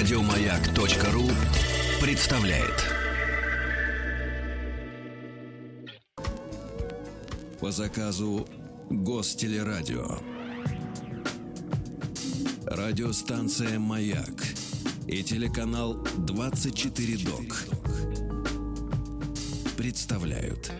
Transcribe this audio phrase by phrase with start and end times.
[0.00, 1.28] Радиомаяк.ру
[2.00, 2.86] представляет.
[7.60, 8.48] По заказу
[8.88, 10.16] Гостелерадио.
[12.64, 14.42] Радиостанция «Маяк»
[15.06, 17.58] и телеканал «24 ДОК»
[19.76, 20.72] представляют.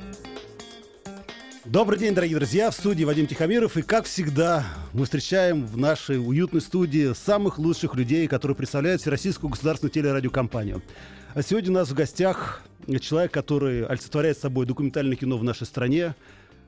[1.67, 2.71] Добрый день, дорогие друзья!
[2.71, 3.77] В студии Вадим Тихомиров.
[3.77, 4.65] И, как всегда,
[4.95, 10.83] мы встречаем в нашей уютной студии самых лучших людей, которые представляют Всероссийскую государственную телерадиокомпанию.
[11.35, 12.63] А сегодня у нас в гостях
[13.01, 16.15] человек, который олицетворяет собой документальное кино в нашей стране,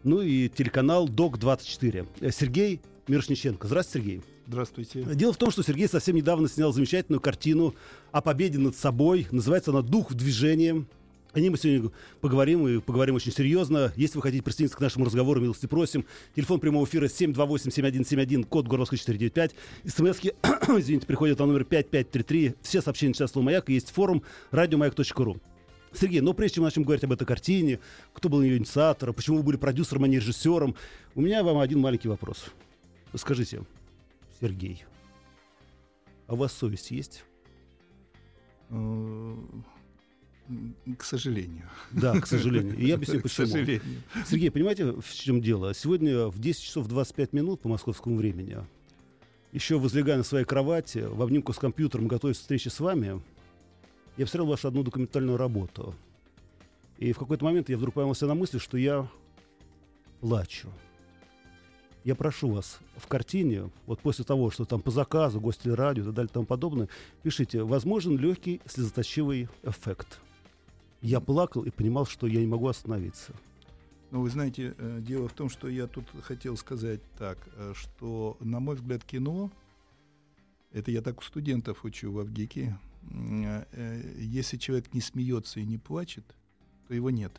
[0.04, 2.30] ну и телеканал ДОК-24.
[2.30, 3.66] Сергей Мирошниченко.
[3.66, 4.22] Здравствуйте, Сергей.
[4.46, 5.04] Здравствуйте.
[5.14, 7.74] Дело в том, что Сергей совсем недавно снял замечательную картину
[8.10, 9.26] о победе над собой.
[9.30, 10.84] Называется она «Дух в движении».
[11.32, 13.90] О ней мы сегодня поговорим и поговорим очень серьезно.
[13.96, 16.04] Если вы хотите присоединиться к нашему разговору, милости просим.
[16.36, 19.54] Телефон прямого эфира 728-7171, код Горловска 495.
[19.86, 20.34] СМСки,
[20.68, 22.54] извините, приходят на номер 5533.
[22.60, 23.70] Все сообщения сейчас слово «Маяк».
[23.70, 25.40] Есть форум радиомаяк.ру.
[25.94, 27.80] Сергей, но прежде чем мы начнем говорить об этой картине,
[28.12, 30.74] кто был ее инициатором, почему вы были продюсером, а не режиссером,
[31.14, 32.44] у меня вам один маленький вопрос.
[33.14, 33.62] Скажите,
[34.40, 34.84] Сергей,
[36.26, 37.24] а у вас совесть есть?
[40.98, 41.68] К сожалению.
[41.92, 42.76] Да, к сожалению.
[42.76, 43.46] И я объясню, почему.
[43.46, 43.82] К сожалению.
[44.26, 45.74] Сергей, понимаете, в чем дело?
[45.74, 48.58] Сегодня в 10 часов 25 минут по московскому времени,
[49.52, 53.20] еще возлегая на своей кровати, в обнимку с компьютером, готовясь к встрече с вами,
[54.16, 55.94] я посмотрел вашу одну документальную работу.
[56.98, 59.08] И в какой-то момент я вдруг поймал себя на мысли, что я
[60.20, 60.68] плачу.
[62.04, 66.06] Я прошу вас в картине, вот после того, что там по заказу, гости радио и
[66.06, 66.88] так далее и тому подобное,
[67.22, 70.18] пишите, возможен легкий слезоточивый эффект.
[71.02, 73.34] Я плакал и понимал, что я не могу остановиться.
[74.12, 78.36] Ну, вы знаете, э, дело в том, что я тут хотел сказать так, э, что,
[78.40, 79.50] на мой взгляд, кино,
[80.70, 82.78] это я так у студентов учу в Авгике,
[83.10, 86.24] э, если человек не смеется и не плачет,
[86.86, 87.32] то его нет.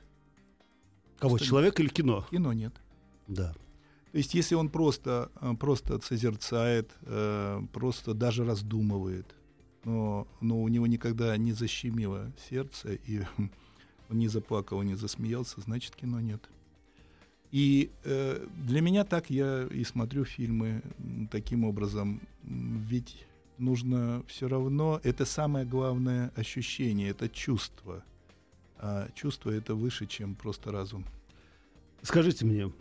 [1.20, 2.26] Кого, Что человек или кино?
[2.32, 2.74] Кино нет.
[3.28, 3.54] Да.
[4.12, 6.92] То есть, если он просто, просто созерцает,
[7.72, 9.34] просто даже раздумывает,
[9.84, 13.22] но, но у него никогда не защемило сердце, и
[14.10, 16.42] он не заплакал, не засмеялся, значит, кино нет.
[17.52, 20.82] И э, для меня так я и смотрю фильмы
[21.30, 22.20] таким образом.
[22.44, 23.28] Ведь
[23.60, 28.04] нужно все равно, это самое главное ощущение, это чувство.
[28.78, 31.06] А чувство это выше, чем просто разум.
[32.02, 32.72] Скажите мне,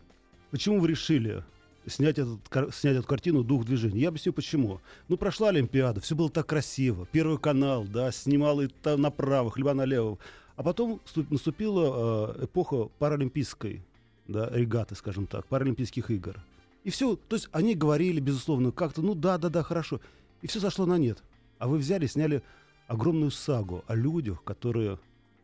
[0.50, 1.44] почему вы решили
[1.87, 2.41] снять, этот,
[2.75, 4.00] снять эту картину «Дух движения».
[4.00, 4.81] Я объясню, почему.
[5.09, 7.06] Ну, прошла Олимпиада, все было так красиво.
[7.12, 10.19] Первый канал, да, снимал и там направо, хлеба налево.
[10.56, 11.00] А потом
[11.31, 13.82] наступила э, эпоха паралимпийской,
[14.28, 16.37] да, регаты, скажем так, паралимпийских игр.
[16.84, 20.00] И все, то есть они говорили, безусловно, как-то, ну да, да, да, хорошо.
[20.42, 21.22] И все сошло на нет.
[21.59, 22.42] А вы взяли, сняли
[22.87, 24.98] огромную сагу о людях, которые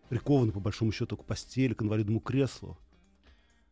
[0.09, 2.77] прикованы, по большому счету, к постели, к инвалидному креслу,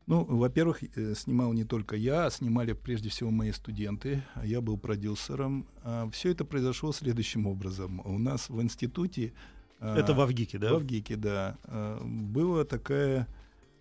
[0.07, 4.23] ну, во-первых, э, снимал не только я, а снимали прежде всего мои студенты.
[4.35, 5.67] А я был продюсером.
[5.83, 8.01] А Все это произошло следующим образом.
[8.05, 9.33] У нас в институте...
[9.81, 10.73] Это в Авгике, да?
[10.73, 11.59] В Авгике, да.
[12.03, 13.27] Была такая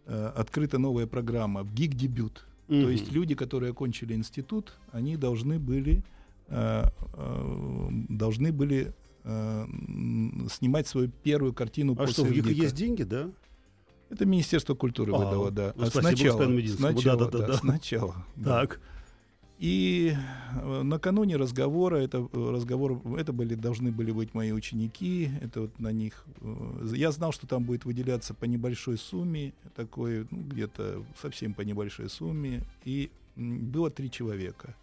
[0.05, 2.45] открыта новая программа «ВГИК дебют».
[2.67, 2.83] Mm-hmm.
[2.83, 6.03] То есть люди, которые окончили институт, они должны были
[6.49, 8.93] должны были
[9.23, 13.31] снимать свою первую картину а после что, в ГИКа есть деньги, да?
[14.15, 15.73] Это Министерство культуры а, выдало, да.
[15.75, 16.41] Ну, сначала,
[16.77, 17.53] сначала, да, да, да, да.
[17.57, 18.15] сначала.
[18.41, 18.79] Так.
[19.57, 20.13] И
[20.55, 25.79] э, накануне разговора, это э, разговор, это были должны были быть мои ученики, это вот
[25.79, 26.25] на них.
[26.41, 31.61] Э, я знал, что там будет выделяться по небольшой сумме, такой, ну, где-то совсем по
[31.61, 34.75] небольшой сумме, и было три человека.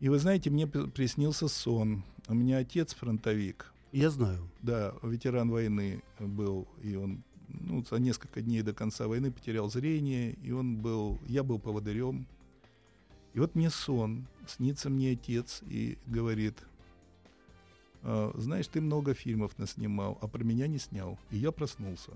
[0.00, 2.04] И вы знаете, мне приснился сон.
[2.28, 3.72] У меня отец фронтовик.
[3.92, 4.48] Я знаю.
[4.60, 10.32] Да, ветеран войны был, и он ну, за несколько дней до конца войны потерял зрение,
[10.42, 12.26] и он был, я был поводырем.
[13.34, 16.58] И вот мне сон, снится мне отец и говорит,
[18.02, 21.18] «А, знаешь, ты много фильмов наснимал, а про меня не снял.
[21.30, 22.12] И я проснулся.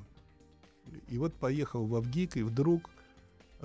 [1.09, 2.91] И вот поехал в Авгик, и вдруг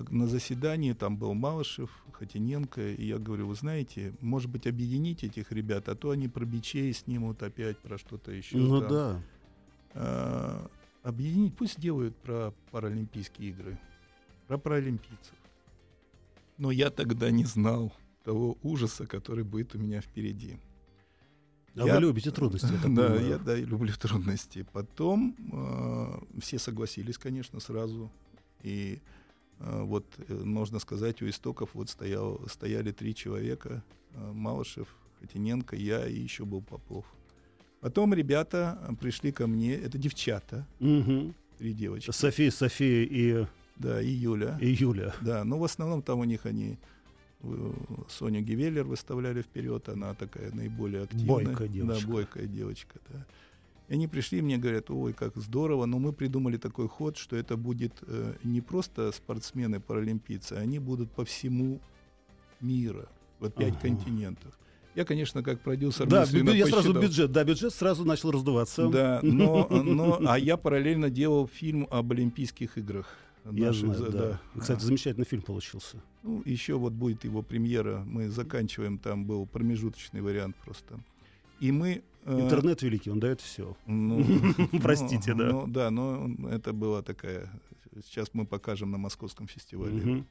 [0.09, 5.51] на заседании там был Малышев, Хотиненко, и я говорю, вы знаете, может быть, объединить этих
[5.51, 8.57] ребят, а то они про бичей снимут опять, про что-то еще.
[8.57, 8.89] Ну там.
[8.89, 9.21] да.
[9.93, 10.69] А,
[11.07, 13.79] объединить, пусть делают про Паралимпийские игры,
[14.47, 15.33] про паралимпийцев.
[16.57, 17.93] Но я тогда не знал
[18.23, 20.57] того ужаса, который будет у меня впереди.
[21.75, 22.73] А я, вы любите трудности?
[22.73, 24.65] Я да, я да, люблю трудности.
[24.73, 28.11] Потом э, все согласились, конечно, сразу.
[28.63, 28.99] И
[29.59, 33.83] э, вот, э, можно сказать, у истоков вот стоял, стояли три человека.
[34.11, 34.87] Э, Малышев,
[35.19, 37.05] Хотиненко, я и еще был Попов.
[37.81, 41.33] Потом ребята э, пришли ко мне, это девчата, Мгм.
[41.57, 42.11] три девочки.
[42.11, 43.45] София, София и,
[43.77, 44.57] Да, и Юля.
[44.61, 45.13] и Юля.
[45.21, 46.77] Да, но в основном там у них они
[47.43, 47.73] э,
[48.09, 51.45] Соню Гевеллер выставляли вперед, она такая наиболее активная.
[51.45, 52.01] Бойкая девочка.
[52.07, 53.25] Да, бойкая девочка, да.
[53.89, 57.35] И они пришли и мне говорят, ой, как здорово, но мы придумали такой ход, что
[57.37, 61.79] это будет э, не просто спортсмены, паралимпийцы, они будут по всему
[62.59, 63.07] мира,
[63.39, 63.81] вот пять Ага.
[63.81, 64.57] континентов.
[64.97, 67.01] Я, конечно, как продюсер Да, мысленно я сразу посчитал.
[67.03, 68.89] бюджет, да, бюджет сразу начал раздуваться.
[68.89, 73.05] Да, но, но, а я параллельно делал фильм об Олимпийских играх.
[73.45, 74.41] Я наших, знаю, за- да.
[74.59, 76.01] Кстати, замечательный фильм получился.
[76.23, 78.03] Ну, еще вот будет его премьера.
[78.07, 80.99] Мы заканчиваем, там был промежуточный вариант просто.
[81.59, 82.01] И мы...
[82.25, 83.77] э, Интернет великий, он дает все.
[83.85, 84.25] ну,
[84.81, 85.51] Простите, ну, да.
[85.51, 87.51] ну, да, но это была такая...
[88.03, 90.25] Сейчас мы покажем на московском фестивале.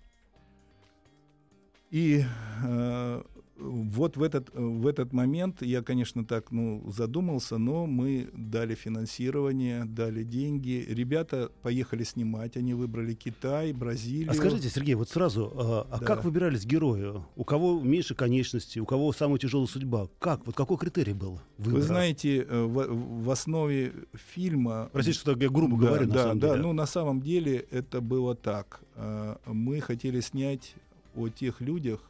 [1.92, 2.24] И
[2.64, 3.22] э,
[3.58, 9.84] вот в этот, в этот момент я, конечно, так ну, задумался, но мы дали финансирование,
[9.84, 10.84] дали деньги.
[10.88, 14.30] Ребята поехали снимать, они выбрали Китай, Бразилию.
[14.30, 16.06] А скажите, Сергей, вот сразу, а, а Да.
[16.06, 17.22] как выбирались герои?
[17.36, 20.08] У кого меньше конечностей, у кого самая тяжелая судьба?
[20.18, 20.46] Как?
[20.46, 21.82] Вот какой критерий был Вы выбора?
[21.82, 23.92] знаете, э, в, в основе
[24.34, 24.90] фильма...
[24.92, 26.62] Простите, что я грубо да, говорю, на да, самом да, деле.
[26.62, 28.80] ну на самом деле это было так.
[28.96, 30.74] Э, Мы хотели снять
[31.14, 32.00] о тех людях,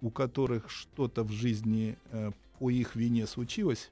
[0.00, 3.90] у которых что-то в жизни э, по их вине случилось.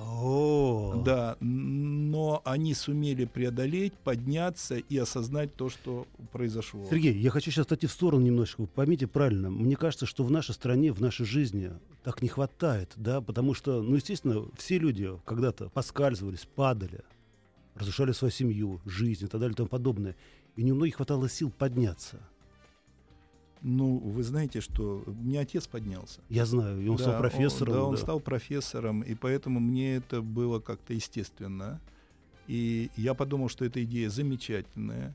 [0.00, 6.86] О, Да, но они сумели преодолеть, подняться и осознать то, что произошло.
[6.88, 8.66] Сергей, я хочу сейчас отойти в сторону немножечко.
[8.66, 11.72] Поймите правильно, мне кажется, что в нашей стране, в нашей жизни
[12.04, 17.02] так не хватает, да, потому что, ну, естественно, все люди когда-то поскальзывались, падали,
[17.74, 20.14] разрушали свою семью, жизнь и так далее и тому подобное.
[20.54, 22.20] И не у многих хватало сил подняться.
[23.62, 26.20] Ну, вы знаете, что у меня отец поднялся.
[26.28, 27.74] Я знаю, и он Да, стал профессором.
[27.74, 28.00] да, он да.
[28.00, 31.80] стал профессором, и поэтому мне это было как-то естественно.
[32.46, 35.14] И я подумал, что эта идея замечательная.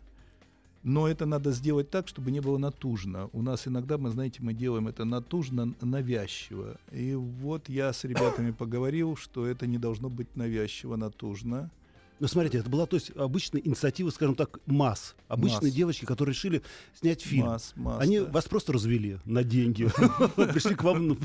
[0.84, 3.30] Но это надо сделать так, чтобы не было натужно.
[3.32, 6.76] У нас иногда, мы знаете, мы делаем это натужно, навязчиво.
[6.92, 11.72] И вот я с ребятами поговорил, что это не должно быть навязчиво, натужно.
[12.20, 15.16] Ну, смотрите, это была, то есть, обычная инициатива, скажем так, масс.
[15.28, 15.74] Обычные Масс.
[15.74, 16.62] девочки, которые решили
[16.94, 17.48] снять фильм.
[17.48, 18.26] Масс, масс, Они да.
[18.26, 19.90] вас просто развели на деньги.
[20.36, 21.18] Пришли к вам ну,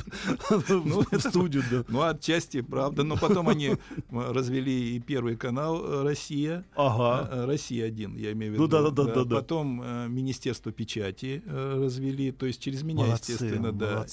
[0.68, 1.62] Ну, в студию.
[1.88, 3.04] Ну, отчасти, правда.
[3.04, 3.76] Но потом они э,
[4.10, 6.64] развели и первый канал э, «Россия».
[6.74, 7.28] Ага.
[7.30, 8.76] Э, Россия один, я имею в Ну виду.
[8.76, 9.36] да, да, да, да, да.
[9.36, 14.06] Потом Министерство печати развели, то есть через меня, естественно, да.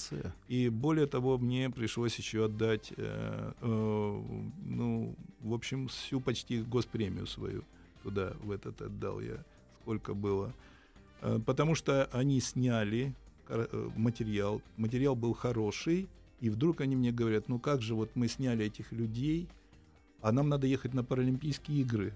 [0.48, 2.92] И более того, мне пришлось еще отдать,
[3.62, 7.64] ну, в общем, всю почти госпремию свою
[8.04, 9.44] туда, в этот отдал я,
[9.82, 10.54] сколько было.
[11.22, 13.14] Э, потому что они сняли
[13.48, 16.08] э, материал, материал был хороший,
[16.40, 19.48] и вдруг они мне говорят, ну как же, вот мы сняли этих людей,
[20.22, 22.14] а нам надо ехать на Паралимпийские игры.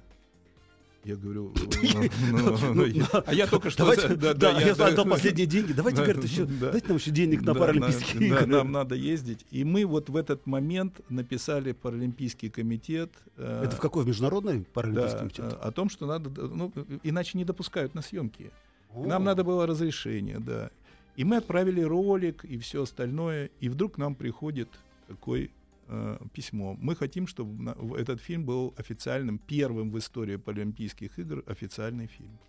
[1.05, 1.53] Я говорю,
[2.31, 3.85] «Ну, ну, ну, а я только что...
[4.15, 5.71] Да, я да, отдал последние деньги.
[5.71, 6.71] Давайте, Да, говорит, еще, да.
[6.71, 8.45] дайте нам еще денег на Паралимпийские игры.
[8.45, 9.45] нам надо ездить.
[9.51, 13.11] И мы вот в этот момент написали Паралимпийский комитет.
[13.37, 14.03] э, Это в какой?
[14.03, 15.45] В Международный Паралимпийский комитет?
[15.53, 16.71] э, о том, что надо, д- ну,
[17.03, 18.51] иначе не допускают на съемки.
[18.93, 20.69] Нам надо было разрешение, да.
[21.15, 24.67] И мы отправили ролик и все остальное, и вдруг нам приходит
[25.07, 25.49] такое
[25.89, 26.75] э, письмо.
[26.79, 32.39] Мы хотим, чтобы этот фильм был официальным, первым в истории Паралимпийских игр официальный фильм.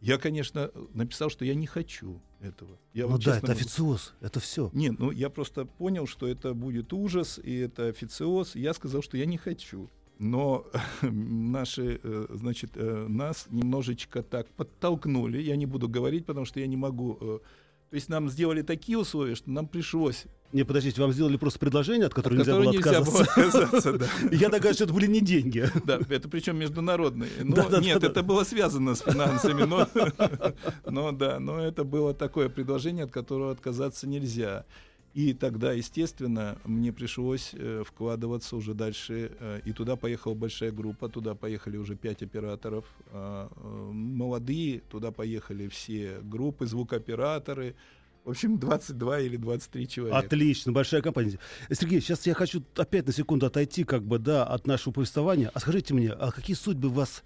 [0.00, 2.78] Я, конечно, написал, что я не хочу этого.
[2.92, 4.70] Я Ну вам да, честно это официоз, это все.
[4.74, 8.54] нет, ну я просто понял, что это будет ужас, и это официоз.
[8.54, 9.88] Я сказал, что я не хочу.
[10.18, 10.66] Но
[11.02, 15.40] наши, э, значит, э, нас немножечко так подтолкнули.
[15.40, 17.16] Я не буду говорить, потому что я не могу.
[17.20, 17.38] э,
[17.90, 20.26] То есть нам сделали такие условия, что нам пришлось.
[20.54, 23.72] Не, подождите, вам сделали просто предложение, от которого от нельзя было которого было отказаться.
[23.82, 24.06] отказаться, да.
[24.30, 25.68] Я догадываюсь, что это были не деньги.
[25.84, 27.28] Да, это причем международный.
[27.42, 27.84] Но Да-да-да-да.
[27.84, 29.88] нет, это было связано с финансами, но,
[30.88, 34.64] но да, но это было такое предложение, от которого отказаться нельзя.
[35.12, 39.32] И тогда, естественно, мне пришлось э, вкладываться уже дальше.
[39.38, 42.84] э, и туда поехала большая группа, туда поехали уже пять операторов.
[43.10, 47.74] а, э, молодые, туда поехали все группы, звукооператоры.
[48.24, 50.18] В общем, 22 или 23 человека.
[50.18, 51.38] Отлично, большая компания.
[51.70, 55.50] Сергей, сейчас я хочу опять на секунду отойти, как бы, да, от нашего повествования.
[55.52, 57.22] А скажите мне, а какие судьбы вас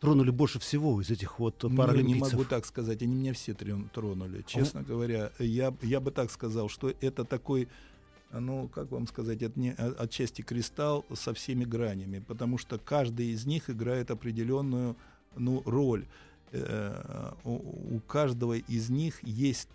[0.00, 2.32] тронули больше всего из этих вот Ну, Не, паралимпийцев?
[2.32, 4.42] могу так сказать, они меня все тронули.
[4.46, 7.68] Честно говоря, я, я бы так сказал, что это такой,
[8.32, 12.78] а, ну, как вам сказать, это не а- отчасти кристалл со всеми гранями, потому что
[12.78, 14.96] каждый из них играет определенную
[15.36, 16.04] ну, роль.
[16.52, 19.68] Э, У, у каждого из них есть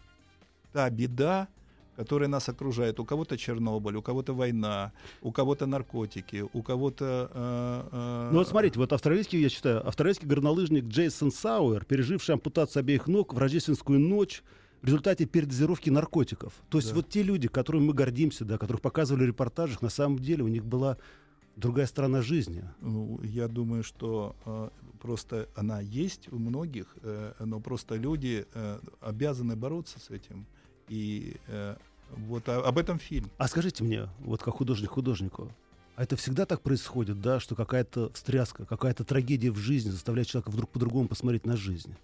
[0.71, 1.47] та беда,
[1.95, 2.99] которые нас окружают.
[2.99, 7.29] У кого-то Чернобыль, у кого-то война, у кого-то наркотики, у кого-то...
[7.33, 8.29] Э, э...
[8.31, 13.33] Ну вот смотрите, вот австралийский, я считаю, австралийский горнолыжник Джейсон Сауэр, переживший ампутацию обеих ног
[13.33, 14.43] в рождественскую ночь,
[14.81, 16.53] в результате передозировки наркотиков.
[16.69, 16.95] То есть да.
[16.95, 20.47] вот те люди, которыми мы гордимся, да, которых показывали в репортажах, на самом деле у
[20.47, 20.97] них была
[21.55, 22.63] другая сторона жизни.
[22.81, 28.79] Ну, я думаю, что э, просто она есть у многих, э, но просто люди э,
[29.01, 30.47] обязаны бороться с этим.
[30.91, 31.77] И э,
[32.17, 33.31] вот а, об этом фильм.
[33.37, 35.49] А скажите мне, вот как художник художнику,
[35.95, 40.49] а это всегда так происходит, да, что какая-то встряска, какая-то трагедия в жизни заставляет человека
[40.51, 41.95] вдруг по-другому посмотреть на жизнь?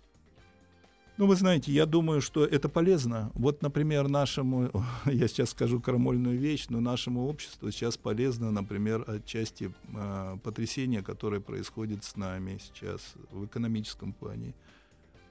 [1.17, 3.29] Ну, вы знаете, я думаю, что это полезно.
[3.33, 4.71] Вот, например, нашему,
[5.05, 11.41] я сейчас скажу крамольную вещь, но нашему обществу сейчас полезно, например, отчасти э, потрясения, которое
[11.41, 14.53] происходит с нами сейчас в экономическом плане.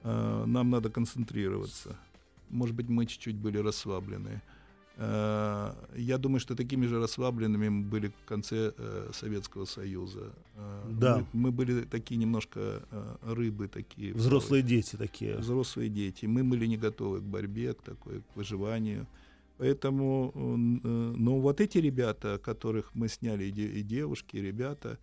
[0.02, 1.96] Э, нам надо концентрироваться.
[2.50, 4.42] Может быть, мы чуть-чуть были расслаблены.
[4.98, 10.32] Э, я думаю, что такими же расслабленными мы были в конце э, Советского Союза.
[10.54, 11.18] Э, да.
[11.32, 12.82] Мы, мы были такие немножко
[13.22, 14.14] рыбы такие.
[14.14, 15.36] Взрослые дети такие.
[15.36, 16.26] Взрослые дети.
[16.26, 19.06] Мы были не готовы к борьбе, к такой, к выживанию.
[19.58, 24.98] Поэтому, ну вот эти ребята, которых мы сняли, и девушки, и ребята,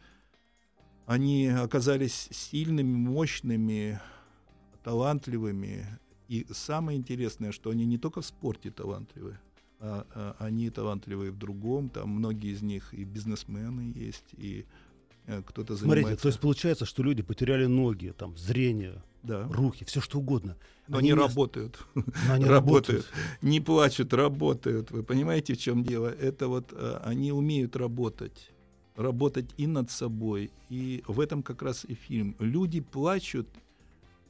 [1.07, 3.99] они оказались сильными, мощными,
[4.83, 5.99] талантливыми.
[6.33, 9.39] И самое интересное, что они не только в спорте талантливые,
[9.79, 14.65] а, а, они талантливые в другом, там многие из них и бизнесмены есть, и
[15.27, 16.01] э, кто-то занимается...
[16.01, 19.47] Смотрите, то есть получается, что люди потеряли ноги, там, зрение, да.
[19.47, 20.57] руки, все что угодно.
[20.87, 21.27] Но они, они не...
[21.27, 21.77] работают.
[21.93, 23.05] Но они работают.
[23.43, 24.89] Не плачут, работают.
[24.89, 26.07] Вы понимаете, в чем дело?
[26.07, 28.49] Это вот а, они умеют работать.
[28.95, 30.49] Работать и над собой.
[30.71, 32.35] И в этом как раз и фильм.
[32.39, 33.47] Люди плачут,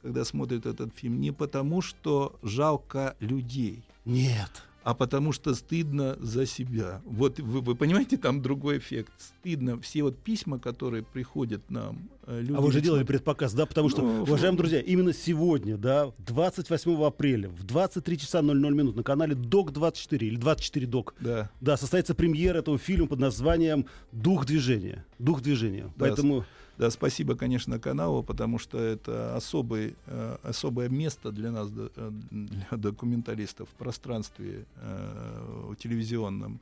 [0.04, 3.82] когда смотрят этот фильм, не потому, что жалко людей.
[4.04, 4.50] Нет
[4.84, 7.00] а потому что стыдно за себя.
[7.06, 9.10] Вот вы, вы понимаете, там другой эффект.
[9.16, 9.80] Стыдно.
[9.80, 12.10] Все вот письма, которые приходят нам.
[12.26, 13.64] Э, люди а вы же делали предпоказ, да?
[13.64, 18.94] Потому что, ну, уважаемые друзья, именно сегодня, да, 28 апреля в 23 часа 00 минут
[18.94, 21.50] на канале ДОК-24 или 24 ДОК, да.
[21.62, 25.06] да, состоится премьера этого фильма под названием «Дух движения».
[25.18, 25.84] «Дух движения».
[25.84, 26.44] Да, Поэтому...
[26.76, 32.66] Да, спасибо, конечно, каналу, потому что это особый, э, особое место для нас, э, для
[32.76, 36.58] документалистов в пространстве э, телевизионном.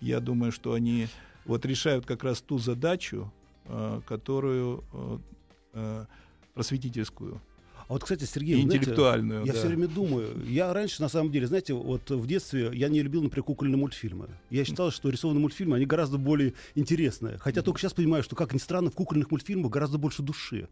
[0.00, 1.08] Я думаю, что они
[1.44, 3.32] вот решают как раз ту задачу,
[3.64, 5.18] э, которую э,
[5.74, 6.06] э
[6.54, 7.40] просветительскую,
[7.88, 9.44] а вот, кстати, Сергей, интеллектуальную.
[9.44, 12.88] Знаете, я все время думаю, я раньше, на самом деле, знаете, вот в детстве я
[12.88, 14.28] не любил, например, кукольные мультфильмы.
[14.50, 17.38] Я считал, что рисованные мультфильмы, они гораздо более интересные.
[17.38, 17.64] Хотя mm-hmm.
[17.64, 20.68] только сейчас понимаю, что, как ни странно, в кукольных мультфильмах гораздо больше души.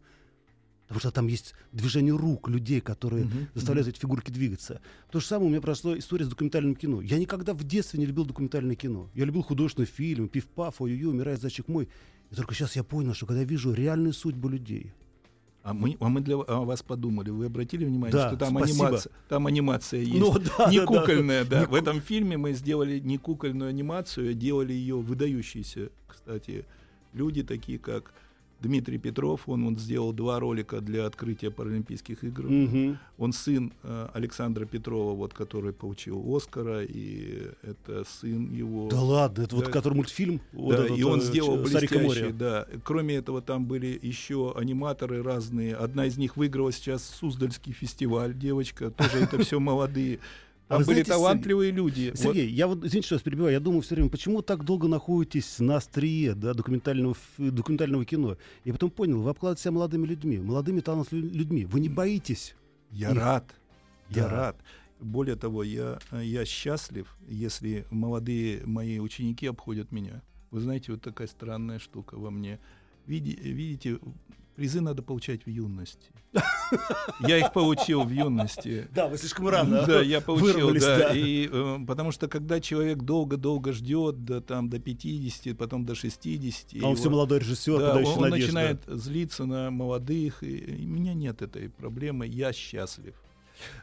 [0.88, 3.92] Потому что там есть движение рук людей, которые uh-huh, заставляют uh-huh.
[3.92, 4.80] эти фигурки двигаться.
[5.10, 7.00] То же самое у меня прошла история с документальным кино.
[7.00, 9.10] Я никогда в детстве не любил документальное кино.
[9.14, 11.88] Я любил художественный фильм, пиф-паф, ой-ой-ой, умирает зайчик мой.
[12.30, 14.92] И только сейчас я понял, что когда я вижу реальную судьбу людей,
[15.66, 17.30] а мы, а мы для о вас подумали.
[17.30, 21.44] Вы обратили внимание, да, что там анимация, там анимация есть, ну, да, не да, кукольная,
[21.44, 21.50] да.
[21.50, 21.60] да.
[21.62, 26.64] Не в этом фильме мы сделали не кукольную анимацию, а делали ее выдающиеся, кстати,
[27.12, 28.12] люди такие как
[28.60, 32.46] Дмитрий Петров, он, он сделал два ролика для открытия Паралимпийских игр.
[32.46, 32.96] Угу.
[33.18, 38.88] Он сын э, Александра Петрова, вот, который получил Оскара, и это сын его.
[38.88, 40.40] Да ладно, это да, вот который мультфильм.
[40.52, 42.66] Да, вот этот, и он э, сделал блестящий, да.
[42.82, 45.74] Кроме этого, там были еще аниматоры разные.
[45.74, 50.18] Одна из них выиграла сейчас Суздальский фестиваль, девочка, тоже это все молодые.
[50.68, 52.12] Там а были знаете, талантливые Сергей, люди.
[52.16, 52.56] Сергей, вот.
[52.56, 55.60] я вот, извините, что я вас перебиваю, я думаю все время, почему так долго находитесь
[55.60, 58.36] на острие да, документального, документального кино?
[58.64, 61.64] И потом понял, вы обкладываете себя молодыми людьми, молодыми талантливыми людьми.
[61.66, 62.56] Вы не боитесь?
[62.90, 63.16] Я их?
[63.16, 63.54] рад,
[64.10, 64.30] я да.
[64.30, 64.56] рад.
[64.98, 70.22] Более того, я, я счастлив, если молодые мои ученики обходят меня.
[70.50, 72.58] Вы знаете, вот такая странная штука во мне.
[73.06, 74.00] Види, видите,
[74.56, 76.10] Призы надо получать в юности.
[77.20, 78.88] Я их получил в юности.
[78.94, 79.84] Да, вы слишком рано.
[79.86, 81.10] Да, я получил, да.
[81.14, 86.82] И, э, потому что когда человек долго-долго ждет, до, там, до 50, потом до 60.
[86.82, 90.42] А он все молодой режиссер, да, он, он начинает злиться на молодых.
[90.42, 93.14] И, и у меня нет этой проблемы, я счастлив.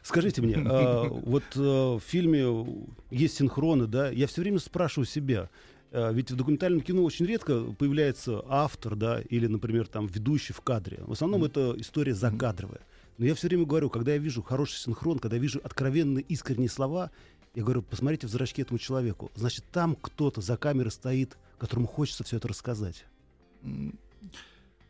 [0.02, 2.66] Скажите мне, а, вот а, в фильме
[3.12, 4.10] есть синхроны, да?
[4.10, 9.20] Я все время спрашиваю себя, Э, ведь в документальном кино очень редко появляется автор, да,
[9.20, 10.98] или, например, там ведущий в кадре.
[11.06, 12.80] В основном это история закадровая.
[13.16, 16.68] Но я все время говорю, когда я вижу хороший синхрон, когда я вижу откровенные, искренние
[16.68, 17.12] слова,
[17.54, 19.30] я говорю, посмотрите в зрачки этому человеку.
[19.36, 23.04] Значит, там кто-то за камерой стоит, которому хочется все это рассказать.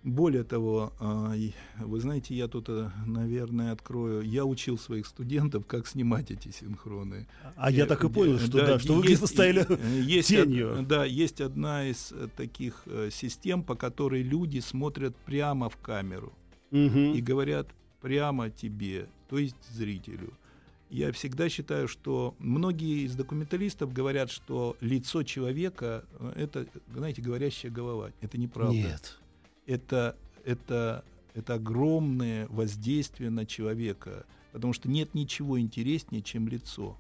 [0.05, 4.21] Более того, а, и вы знаете, я тут, э, наверное, открою.
[4.21, 7.27] Я учил своих студентов, как снимать эти синхроны.
[7.57, 10.01] А я Э, так и э, понял, что, да, что вы есть- где-то стояли э,
[10.03, 10.85] есть од- тенью.
[10.87, 16.35] да, есть одна из таких систем, по которой люди смотрят прямо в камеру
[16.71, 17.15] Мгм.
[17.15, 17.69] и говорят
[18.03, 20.35] прямо тебе, то есть зрителю.
[20.91, 26.05] Я всегда считаю, что многие из документалистов говорят, что лицо человека
[26.37, 28.11] это, знаете, говорящая голова.
[28.21, 28.75] Это неправда.
[28.77, 29.19] Нет.
[29.67, 31.05] Это, это,
[31.35, 36.99] это огромное воздействие на человека, потому что нет ничего интереснее, чем лицо.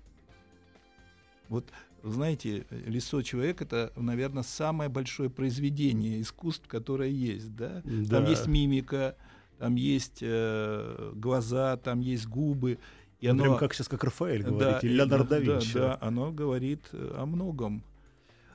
[1.49, 1.67] Вот,
[2.03, 7.83] знаете, лицо человека это, наверное, самое большое произведение искусств, которое есть, да?
[7.83, 8.31] Там Да.
[8.31, 9.15] есть мимика,
[9.59, 12.79] там есть э, глаза, там есть губы.
[13.21, 15.99] И оно, Прям как сейчас, как Рафаэль да, говорит, или и- Леонардо да да, да,
[16.01, 17.83] оно говорит э, о многом.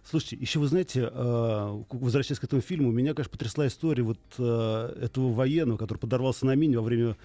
[0.03, 4.99] Слушайте, еще вы знаете, к- возвращаясь к этому фильму, меня, конечно, потрясла история вот э,
[5.01, 7.15] этого военного, который подорвался на мине во время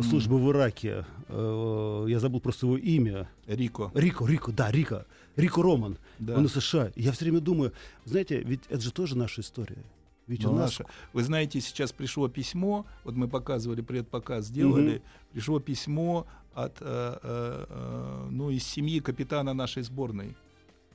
[0.00, 1.04] службы в Ираке.
[1.28, 3.28] Э, Я забыл просто его имя.
[3.46, 3.90] Рико.
[3.94, 5.06] Рико, Рико, да, Рико.
[5.36, 5.98] Рико Роман.
[6.18, 6.36] Да.
[6.36, 6.90] Он из США.
[6.96, 7.72] Я все время думаю,
[8.04, 9.82] знаете, ведь это же тоже наша история.
[10.26, 10.70] Ведь Ну, у нас...
[10.78, 10.86] наша.
[11.12, 15.02] Вы знаете, сейчас пришло письмо, вот мы показывали, предпоказ сделали, Мгм.
[15.32, 16.84] пришло письмо от, э,
[17.22, 20.34] э, э, ну, из семьи капитана нашей сборной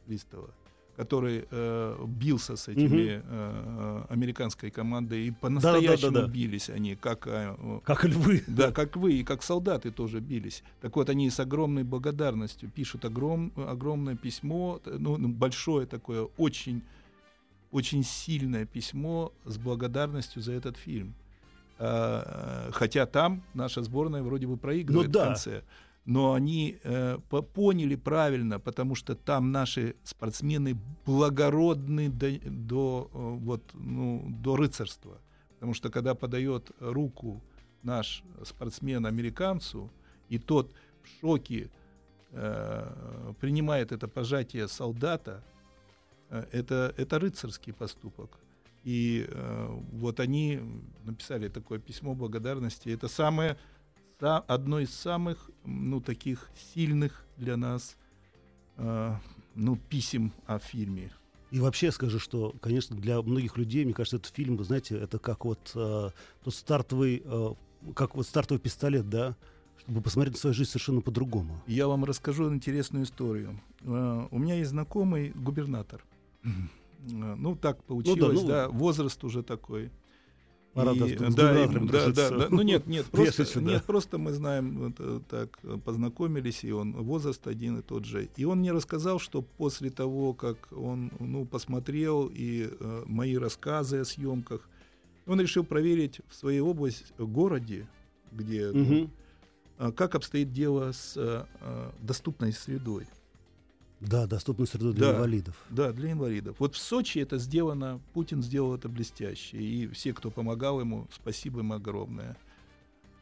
[0.07, 0.49] Листова,
[0.97, 6.33] который э, бился с этими э, э, американской командой, и по-настоящему Да-да-да-да.
[6.33, 7.27] бились они, как...
[7.27, 8.43] э, Как львы.
[8.47, 10.63] да, как вы, и как солдаты тоже бились.
[10.81, 16.81] Так вот, они с огромной благодарностью пишут огром, огромное письмо, ну, ну, большое такое, очень,
[17.71, 21.13] очень сильное письмо с благодарностью за этот фильм.
[21.79, 25.21] А, э, хотя там наша сборная вроде бы проигрывает Ну да.
[25.21, 25.61] в конце.
[26.07, 33.17] Но они э, по- поняли правильно, потому что там наши спортсмены благородны до, до, э,
[33.43, 35.19] вот, ну, до рыцарства.
[35.55, 37.43] Потому что когда подает руку
[37.83, 39.91] наш спортсмен американцу,
[40.29, 40.73] и тот
[41.03, 41.69] в шоке
[42.31, 45.43] э, принимает это пожатие солдата,
[46.29, 48.39] э, это, это рыцарский поступок.
[48.85, 50.61] И э, вот они
[51.03, 52.87] написали такое письмо благодарности.
[52.87, 53.57] Это самое,
[54.19, 57.95] са- одно из самых, ну, таких сильных для нас,
[58.77, 59.15] э,
[59.55, 61.11] ну, писем о фильме.
[61.51, 65.17] И вообще скажу, что, конечно, для многих людей, мне кажется, этот фильм, вы знаете, это
[65.19, 66.09] как вот э,
[66.43, 67.53] тот стартовый, э,
[67.95, 69.35] как вот стартовый пистолет, да,
[69.79, 71.61] чтобы посмотреть на свою жизнь совершенно по-другому.
[71.67, 73.61] Я вам расскажу интересную историю.
[73.81, 76.03] Э, У меня есть знакомый губернатор.
[76.43, 76.49] Э,
[77.37, 79.89] Ну, так получилось, ну, да, возраст уже такой.
[80.77, 82.47] И, да, да, и- да, да.
[82.49, 87.45] Ну нет, нет, просто, нет, просто мы знаем, э, так э, познакомились, и он возраст
[87.47, 88.29] один и тот же.
[88.35, 93.99] И он мне рассказал, что после того, как он ну, посмотрел и э, мои рассказы
[93.99, 94.69] о съемках,
[95.25, 97.87] он решил проверить в своей области, в городе,
[98.31, 99.11] где ну, Мгм.
[99.77, 103.07] а, как обстоит дело с э, э, доступной средой.
[103.99, 105.15] Да, доступную среду для Да.
[105.17, 105.55] инвалидов.
[105.69, 106.55] Да, для инвалидов.
[106.59, 109.57] Вот в Сочи это сделано, Путин сделал это блестяще.
[109.57, 112.37] И все, кто помогал ему, спасибо им огромное.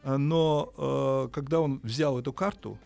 [0.03, 2.77] А, Но э, когда он взял эту карту,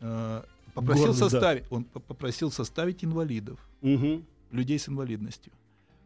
[0.00, 0.42] э,
[0.74, 1.30] попросил Гордо, да.
[1.30, 4.24] составить, он по- попросил составить инвалидов, Мгм.
[4.50, 5.52] людей с инвалидностью.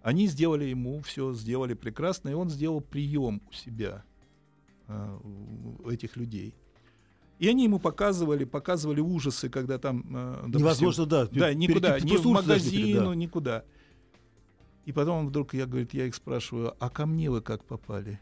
[0.02, 4.04] Они сделали ему все, сделали прекрасно, и он сделал прием у себя
[4.86, 5.18] э,
[5.82, 6.54] у этих людей.
[7.38, 11.26] И они ему показывали, показывали ужасы, когда там, э, допустим, Невозможно, да.
[11.26, 13.14] да, никуда, ни в магазину, да.
[13.14, 13.64] никуда.
[14.84, 18.20] И потом он вдруг, я, говорит, я их спрашиваю, а ко мне вы как попали?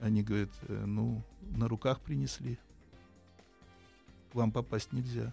[0.00, 2.58] Они говорят, «Э, ну, на руках принесли.
[4.32, 5.32] К вам попасть нельзя.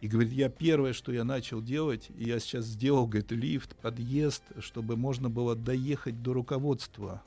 [0.00, 4.42] И говорит, я первое, что я начал делать, и я сейчас сделал, говорит, лифт, подъезд,
[4.60, 7.22] чтобы можно было доехать до руководства.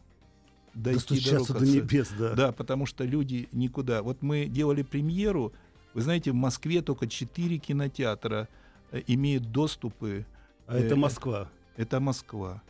[0.84, 2.34] Дойти до небес, да.
[2.34, 4.02] Да, потому что люди никуда.
[4.02, 5.54] Вот мы делали премьеру,
[5.94, 8.48] вы знаете, в Москве только четыре кинотеатра
[8.92, 10.26] э, имеют доступы.
[10.68, 11.50] А это Э, Москва.
[11.76, 12.62] Это Москва.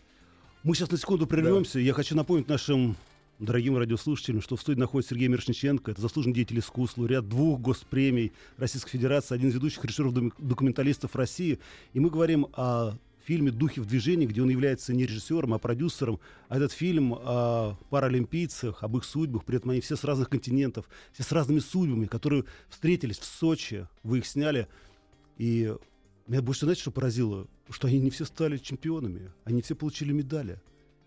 [0.63, 1.79] Мы сейчас на секунду прервемся.
[1.79, 2.95] Я хочу напомнить нашим
[3.39, 5.91] дорогим радиослушателям, что в студии находится Сергей Мирошниченко.
[5.91, 11.59] Это заслуженный деятель искусств, лауреат двух госпремий Российской Федерации, один из ведущих режиссеров-документалистов России.
[11.93, 12.93] И мы говорим о
[13.29, 16.19] фильме «Духи в движении», где он является не режиссером, а продюсером.
[16.47, 20.89] А этот фильм о паралимпийцах, об их судьбах, при этом они все с разных континентов,
[21.13, 24.67] все с разными судьбами, которые встретились в Сочи, вы их сняли.
[25.37, 25.71] И
[26.25, 27.45] меня больше, знаете, что поразило?
[27.69, 30.59] Что они не все стали чемпионами, они все получили медали.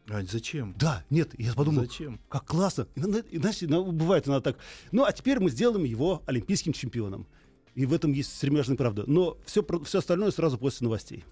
[0.09, 0.77] А зачем?
[0.79, 2.21] Да, нет, я подумал, Зачем?
[2.29, 2.87] как классно.
[2.95, 4.59] И, на- и, знаете, ну, бывает иногда так.
[4.93, 7.27] Ну, а теперь мы сделаем его олимпийским чемпионом.
[7.75, 9.03] И в этом есть стремяжная правда.
[9.09, 11.25] Но все, все остальное сразу после новостей.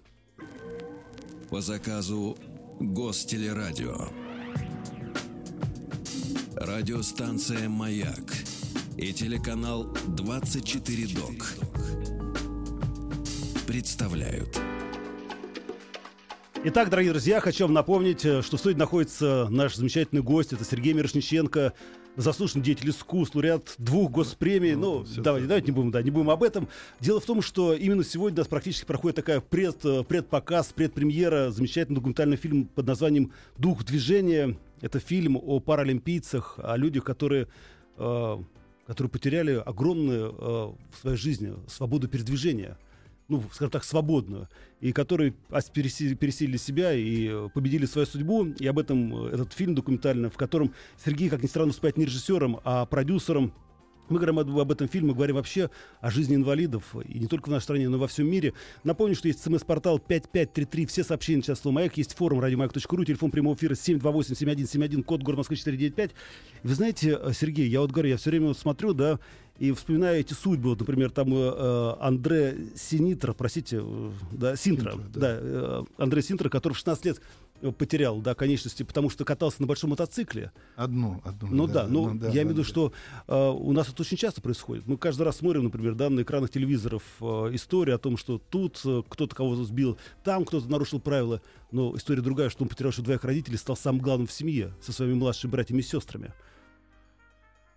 [1.51, 2.37] По заказу
[2.79, 4.07] Гостелерадио.
[6.55, 8.33] Радиостанция «Маяк»
[8.97, 11.47] и телеканал «24 ДОК»
[13.67, 14.61] представляют.
[16.63, 20.53] Итак, дорогие друзья, хочу вам напомнить, э, что в студии находится наш замечательный гость.
[20.53, 21.73] Это Сергей Мирошниченко,
[22.15, 24.75] заслуженный деятель искусств, лауреат двух госпремий.
[24.75, 26.67] Ну, всё давайте, давайте не будем, да, не будем об этом.
[26.99, 31.51] Дело в том, что именно сегодня у нас практически проходит такая пред, э, предпоказ, предпремьера
[31.51, 34.57] замечательного документального фильма под названием «Дух движения».
[34.81, 37.47] Это фильм о паралимпийцах, о людях, которые,
[37.97, 38.37] э,
[38.87, 42.77] которые потеряли огромную э, в своей жизни свободу передвижения
[43.31, 44.49] ну, скажем так, свободную,
[44.81, 45.33] и которые
[45.73, 48.45] пересилили себя и э, победили свою судьбу.
[48.45, 52.05] И об этом э, этот фильм документальный, в котором Сергей, как ни странно, выступает не
[52.05, 53.53] режиссером, а продюсером.
[54.09, 55.69] Мы говорим об, об этом фильме, говорим вообще
[56.01, 58.53] о жизни инвалидов, и не только в нашей стране, но и во всем мире.
[58.83, 63.55] Напомню, что есть смс-портал 5533, все сообщения сейчас слово «Маяк», есть форум радиомаяк.ру, телефон прямого
[63.55, 66.11] эфира 728-7171, код город Москвы 495.
[66.63, 69.17] Вы знаете, э, Сергей, я вот говорю, я все время смотрю, да,
[69.61, 74.93] и вспоминаю эти судьбы, вот, например, там э, э, Андре Синитра, простите, э, да, Синтра,
[74.93, 75.39] Синтра, да, да.
[75.39, 77.21] э, Андре Синтра, который в 16 лет
[77.77, 80.51] потерял, да, конечности, потому что катался на большом мотоцикле.
[80.75, 81.47] Одну, одну.
[81.51, 82.67] Ну да, ну, ну да, я да, имею в виду, да.
[82.67, 82.93] что
[83.27, 84.87] э, у нас это очень часто происходит.
[84.87, 88.81] Мы каждый раз смотрим, например, да, на экранах телевизоров э, историю о том, что тут
[88.83, 91.39] э, кто-то кого-то сбил, там кто-то нарушил правила.
[91.71, 94.91] Но история другая, что он потерял что двоих родителей, стал самым главным в семье со
[94.91, 96.33] своими младшими братьями и сестрами.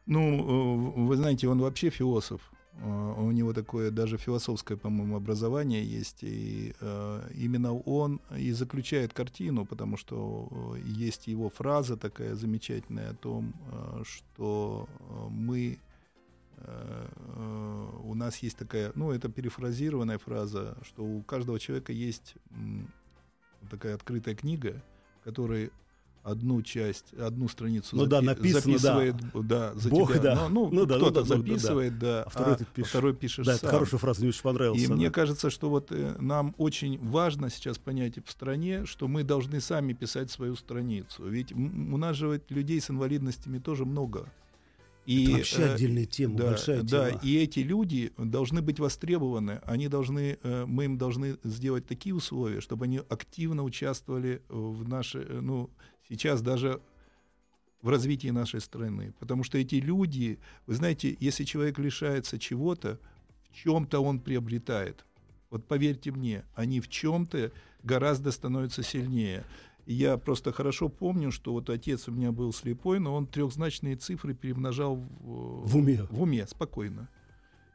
[0.06, 2.52] Ну, э, вы знаете, он вообще философ.
[2.74, 6.22] Э, У него такое даже философское, по-моему, образование есть.
[6.22, 13.14] И э, именно он и заключает картину, потому что есть его фраза такая замечательная о
[13.14, 13.54] том,
[14.04, 14.88] что
[15.30, 15.78] мы
[18.04, 22.36] у нас есть такая, ну, это перефразированная фраза, что у каждого человека есть
[23.70, 24.82] такая открытая книга,
[25.20, 25.72] в которой
[26.24, 28.78] одну часть, одну страницу Ну да, запи- написано, да.
[28.78, 30.20] записывает, да, за Бог, тебя.
[30.22, 30.48] да.
[30.48, 31.56] Ну, ну, Ну да, ну кто-то да, ну да, да.
[31.58, 32.88] записывает, да, А второй а ты пишешь.
[32.90, 33.70] второй пишешь да, сам.
[33.70, 34.80] хорошая фраза, мне очень понравилась.
[34.82, 34.96] И она.
[34.96, 39.60] мне кажется, что вот э, нам очень важно сейчас понять в стране, что мы должны
[39.60, 41.28] сами писать свою страницу.
[41.28, 44.28] Ведь у нас же вот людей с инвалидностями тоже много.
[45.06, 47.20] И, Это вообще э, отдельная тема, да, большая да, тема.
[47.22, 49.60] и эти люди должны быть востребованы.
[49.66, 55.24] Они должны, э, мы им должны сделать такие условия, чтобы они активно участвовали в нашей,
[55.24, 55.68] э, ну,
[56.08, 56.80] сейчас даже
[57.82, 59.12] в развитии нашей страны.
[59.18, 62.98] Потому что эти люди, вы знаете, если человек лишается чего-то,
[63.50, 65.04] в чем-то он приобретает.
[65.50, 69.44] Вот поверьте мне, они в чем-то гораздо становятся сильнее.
[69.86, 74.34] Я просто хорошо помню, что вот отец у меня был слепой, но он трехзначные цифры
[74.34, 76.06] перемножал в, В уме.
[76.10, 77.08] В уме, спокойно.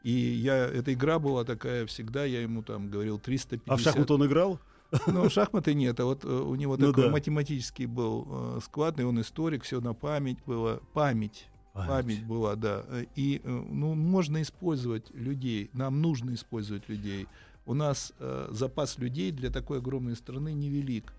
[0.01, 3.69] И я, эта игра была такая всегда, я ему там говорил 350.
[3.71, 4.59] А в шахматы он играл?
[5.08, 7.12] Ну, шахматы нет, а вот э, у него Ну такой да.
[7.12, 10.82] математический был э, склад, и он историк, все на память было.
[10.93, 11.47] Память.
[11.73, 12.84] Память была, да.
[13.15, 17.28] И, э, ну, можно использовать людей, нам нужно использовать людей.
[17.65, 21.13] У нас э, запас людей для такой огромной страны невелик.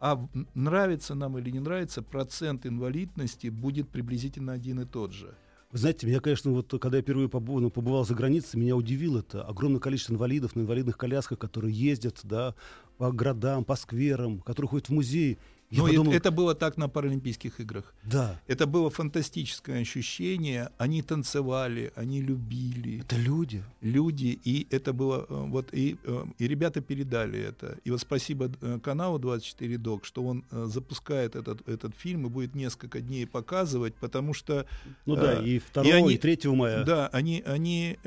[0.00, 5.34] А нравится нам или не нравится, процент инвалидности будет приблизительно один и тот же.
[5.70, 9.18] Вы знаете, меня, конечно, вот когда я впервые побывал, ну, побывал за границей, меня удивило
[9.18, 12.54] это огромное количество инвалидов на инвалидных колясках, которые ездят, да,
[12.96, 15.36] по городам, по скверам, которые ходят в музей.
[15.70, 17.94] Я Но и подумал, это было так на Паралимпийских играх.
[18.02, 20.70] да, Это было фантастическое ощущение.
[20.78, 23.00] Они танцевали, они любили.
[23.00, 23.62] это люди.
[23.82, 27.76] люди, и это было э, вот и, э, и ребята передали это.
[27.84, 32.54] И вот спасибо э, каналу 24 Док, что он запускает этот этот фильм и будет
[32.54, 34.64] несколько дней показывать, потому что
[35.04, 36.82] Ну да, и 2 и, они- 3 мая.
[36.84, 37.98] да, они они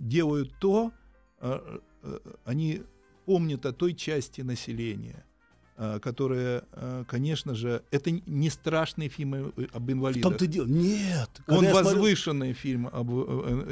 [0.00, 0.92] делают то,
[2.44, 2.82] они
[3.26, 5.24] помнят о той части населения,
[5.82, 10.22] э, которая, э, конечно же, это не страшный фильм э, об В инвалидах.
[10.22, 10.66] том-то и дело.
[10.66, 11.30] Нет.
[11.48, 12.86] Он возвышенный фильм.
[12.86, 13.08] об,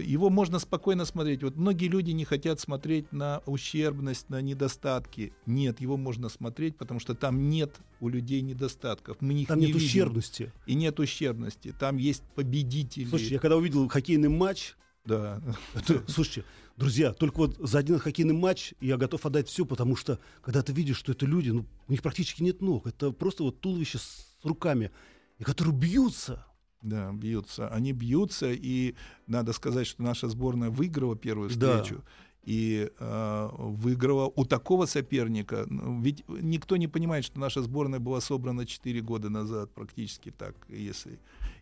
[0.01, 1.43] Его можно спокойно смотреть.
[1.45, 5.33] Вот многие люди не хотят смотреть на ущербность, на недостатки.
[5.47, 9.19] Нет, его можно смотреть, потому что там нет у людей недостатков.
[9.21, 9.87] Мы их Там не нет видим.
[9.87, 10.53] ущербности.
[10.67, 11.75] И нет ущербности.
[11.79, 13.05] Там есть победители.
[13.05, 15.41] Слушайте, я когда увидел хоккейный матч, Да.
[15.75, 16.45] это, слушайте,
[16.81, 20.73] друзья, только вот за один хоккейный матч я готов отдать все, потому что когда ты
[20.73, 24.37] видишь, что это люди, ну, у них практически нет ног, это просто вот туловище с
[24.43, 24.91] руками,
[25.39, 26.45] и которые бьются.
[26.83, 27.69] Да, бьются.
[27.69, 28.95] Они бьются, и
[29.27, 31.83] надо сказать, что наша сборная выиграла первую Да.
[31.83, 32.03] встречу.
[32.43, 35.67] И э, выиграла у такого соперника.
[35.69, 40.55] Ну, Ведь никто не понимает, что наша сборная была собрана 4 года назад, практически так,
[40.71, 41.19] если.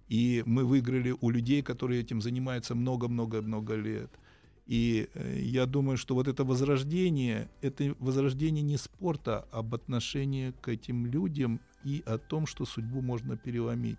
[0.08, 4.10] И мы выиграли у людей, которые этим занимаются много-много-много лет.
[4.68, 10.52] И э, я думаю, что вот это возрождение, это возрождение не спорта, а об отношении
[10.60, 13.98] к этим людям и о том, что судьбу можно переломить.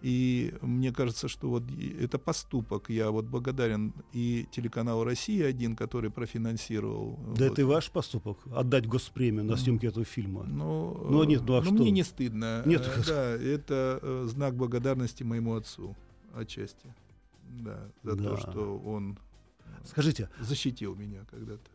[0.00, 1.62] И мне кажется, что вот
[2.00, 2.90] это поступок.
[2.90, 7.18] Я вот благодарен и телеканалу «Россия-1», который профинансировал.
[7.18, 7.52] Да вот.
[7.52, 10.44] это и ваш поступок, отдать госпремию на съемки этого фильма.
[10.44, 11.74] Ну, Ну, нет, ну а ну, что?
[11.74, 12.62] мне не стыдно.
[12.66, 12.82] Нет.
[12.86, 15.94] Э, Да, это э, знак благодарности моему отцу
[16.34, 16.94] отчасти.
[17.60, 18.30] Да, за Да.
[18.30, 19.18] то, что он
[19.84, 21.70] Скажите, защитил меня когда-то.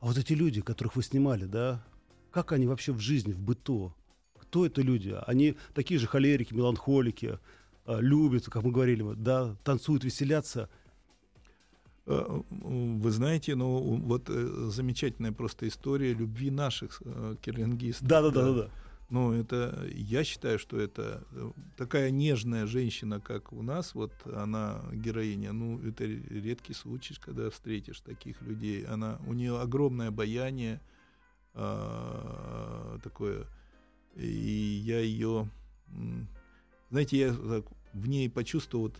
[0.00, 1.84] а вот эти люди, которых вы снимали, да,
[2.30, 3.94] как они вообще в жизни, в быту?
[4.38, 5.16] Кто это люди?
[5.26, 7.38] Они такие же холерики, меланхолики,
[7.84, 10.68] а, любят, как мы говорили, да, танцуют, веселятся.
[12.06, 18.08] Э, Вы знаете, ну вот э, замечательная просто история любви наших э, кирлингистов.
[18.08, 18.70] Да, да, да, да, да.
[19.10, 24.82] Ну, это, я считаю, что это э, такая нежная женщина, как у нас, вот она
[24.92, 28.84] героиня, ну, это редкий случай, когда встретишь таких людей.
[28.84, 30.80] Она, у нее огромное обаяние
[31.54, 33.46] а, такое,
[34.14, 34.28] и
[34.84, 35.50] я ее,
[36.90, 38.96] знаете, я так в ней почувствовал вот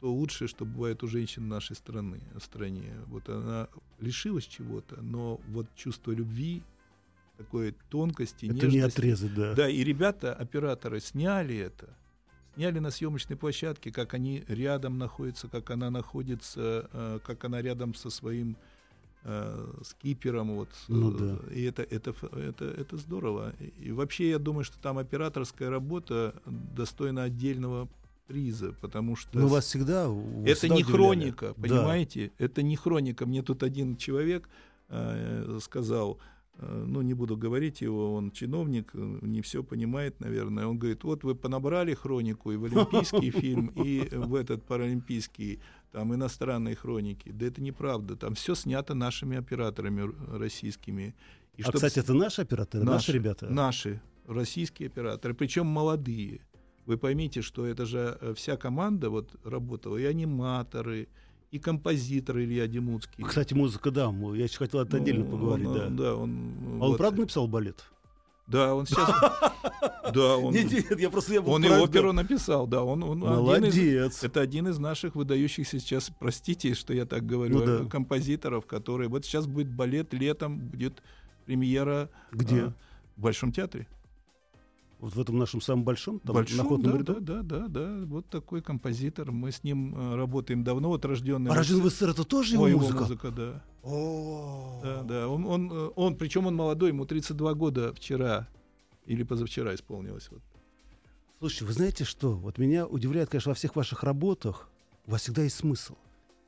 [0.00, 2.94] то лучшее, что бывает у женщин нашей страны, в стране.
[3.06, 6.62] Вот она лишилась чего-то, но вот чувство любви,
[7.38, 8.98] такой тонкости, Это не нежности.
[8.98, 9.54] отрезать, да.
[9.54, 11.88] Да, и ребята, операторы, сняли это.
[12.54, 17.94] Сняли на съемочной площадке, как они рядом находятся, как она находится, э, как она рядом
[17.94, 18.56] со своим
[19.24, 20.56] э, скипером.
[20.56, 21.54] Вот, Ну Э, да.
[21.54, 23.52] И это, это, это, это здорово.
[23.80, 27.88] И, вообще я думаю, что там операторская работа достойна отдельного
[28.26, 29.38] приза, потому что...
[29.38, 30.08] Но у вас всегда...
[30.08, 30.96] вас Это всегда не удивляли.
[31.02, 31.62] хроника, Да.
[31.62, 32.32] понимаете?
[32.38, 33.24] Это не хроника.
[33.26, 34.48] Мне тут один человек
[34.88, 40.66] э, сказал, э, ну не буду говорить его, он чиновник, э, не все понимает, наверное.
[40.66, 45.60] Он говорит, вот вы понабрали хронику и в олимпийский фильм, и в этот паралимпийский,
[45.92, 47.30] там иностранные хроники.
[47.30, 48.16] Да это неправда.
[48.16, 51.14] Там все снято нашими операторами российскими.
[51.56, 53.48] И А, чтоб кстати, это наши операторы, наши, ребята?
[53.48, 56.40] Наши российские операторы, причем молодые.
[56.86, 61.08] Вы поймите, что это же э, вся команда вот работала, и аниматоры,
[61.50, 63.24] и композитор Илья Демуцкий.
[63.24, 65.88] Кстати, музыка, да, я еще хотел это Ну, отдельно поговорить, он, да.
[65.88, 66.30] да, он,
[66.80, 66.98] А он вот.
[66.98, 67.84] правда написал балет?
[68.46, 69.10] Да, он сейчас...
[70.14, 70.54] Да, он...
[70.54, 71.34] Нет, нет, я просто...
[71.34, 74.24] Я был Он и оперу написал, да, он, он один из- Молодец.
[74.24, 77.84] это один из наших выдающихся сейчас, простите, что я так говорю, Ну да.
[77.90, 79.08] композиторов, которые...
[79.10, 81.02] Вот сейчас будет балет, летом будет
[81.44, 82.08] премьера...
[82.32, 82.56] Где?
[82.58, 82.72] э,
[83.16, 83.86] В Большом театре.
[85.00, 87.20] Вот в этом нашем самом большом, там, Большом, на охотном да, ряду?
[87.20, 89.30] да, да, да, да, вот такой композитор.
[89.30, 91.52] Мы с ним э, работаем давно, вот рожденный.
[91.52, 93.00] А «Рожден в СССР» это тоже его Ой, его музыка?
[93.02, 93.62] музыка, да.
[93.84, 94.80] О.
[94.82, 95.28] Да, да.
[95.28, 98.48] Он, он, э, он, причем он молодой, ему 32 года вчера
[99.06, 100.28] или позавчера исполнилось.
[100.32, 100.42] Вот.
[101.38, 102.32] Слушайте, вы знаете что?
[102.32, 104.68] Вот меня удивляет, конечно, во всех ваших работах
[105.06, 105.94] у вас всегда есть смысл.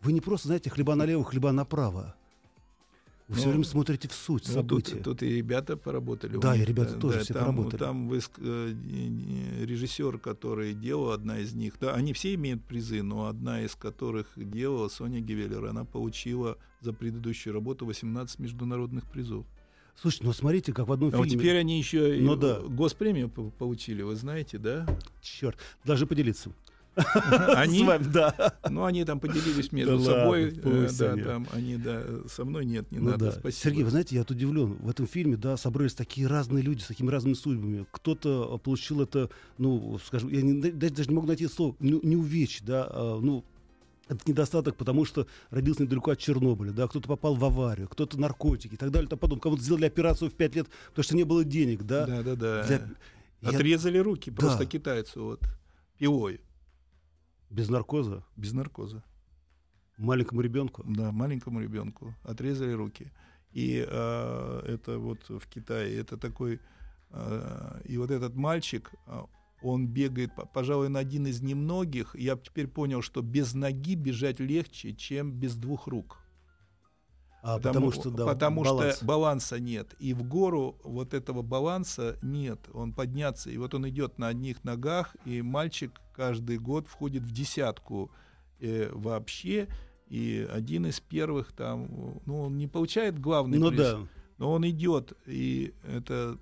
[0.02, 2.16] Вы не просто, знаете, хлеба налево, хлеба направо.
[3.30, 6.36] Вы все Ну, время смотрите в суть Ну, тут, тут и ребята поработали.
[6.36, 7.78] Да, и них, ребята тоже все там, поработали.
[7.78, 13.04] Там выск- э, э, режиссер, который делал, одна из них, да, они все имеют призы,
[13.04, 19.46] но одна из которых делала, Соня Гевелер, она получила за предыдущую работу 18 международных призов.
[19.94, 21.30] Слушайте, ну смотрите, как в одном А фильме...
[21.30, 22.58] теперь они еще и Ну да.
[22.58, 24.86] госпремию по- получили, вы знаете, да?
[25.22, 26.50] Черт, должны поделиться.
[26.96, 28.54] Они, С вами, да.
[28.68, 30.44] ну, они там поделились между Да собой.
[30.46, 31.22] ладно, э, да, они.
[31.22, 33.32] там они, да, со мной нет, не Ну надо, да.
[33.32, 33.52] спасибо.
[33.52, 34.74] Сергей, вы знаете, я вот удивлен.
[34.80, 37.86] В этом фильме, да, собрались такие разные люди с такими разными судьбами.
[37.92, 41.92] Кто-то а, получил это, ну, скажем, я не- даже, даже не могу найти слово, не,
[42.02, 43.44] не увечь, да, а, ну,
[44.08, 48.74] это недостаток, потому что родился недалеко от Чернобыля, да, кто-то попал в аварию, кто-то наркотики
[48.74, 51.84] и так далее, потом кому-то сделали операцию в 5 лет, потому что не было денег,
[51.84, 52.06] да.
[52.06, 52.64] Да, да, да.
[52.66, 52.88] Для-
[53.42, 54.66] Я- Отрезали руки просто Да.
[54.66, 55.40] китайцу вот
[55.98, 56.40] пилой,
[57.50, 59.02] Без наркоза без наркоза.
[59.98, 60.82] маленькому ребенку.
[60.86, 63.12] Да, маленькому ребенку отрезали руки.
[63.52, 66.60] И э, это вот в Китае, это такой...
[67.10, 69.20] э, и вот этот мальчик, э,
[69.62, 72.14] он бегает, по- пожалуй, на один из немногих.
[72.14, 76.18] Я теперь понял, что без ноги бежать легче, чем без двух рук.
[77.42, 78.96] А, потому, что, да, потому баланс.
[78.96, 79.94] что баланса нет.
[79.98, 82.68] И в гору вот этого баланса нет.
[82.72, 83.50] Он подняться.
[83.50, 88.10] И вот он идет на одних ногах, и мальчик каждый год входит в десятку
[88.60, 89.68] э, вообще.
[90.10, 93.98] И один из первых там, ну, он не получает главный Ну приз, да.
[94.36, 95.14] но он идет.
[95.24, 96.36] И это,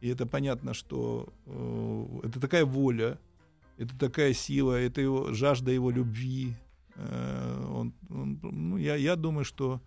[0.00, 3.18] и это понятно, что э, это такая воля,
[3.76, 6.54] это такая сила, это его, жажда его любви.
[6.94, 9.82] Э, он, он, ну, я, я думаю, что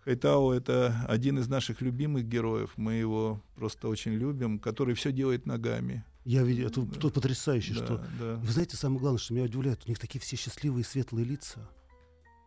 [0.00, 2.72] Хайтао это один из наших любимых героев.
[2.76, 6.04] Мы его просто очень любим, который все делает ногами.
[6.24, 7.10] Я видел, это Да.
[7.10, 8.06] потрясающе, Да, что...
[8.18, 8.34] да.
[8.36, 11.60] Вы знаете, самое главное, что меня удивляет, у них такие все счастливые светлые лица.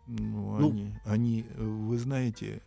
[0.07, 0.69] Ну, Ну.
[0.69, 2.61] они, они, вы знаете,